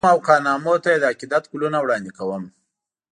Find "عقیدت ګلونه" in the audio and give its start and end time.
1.11-1.77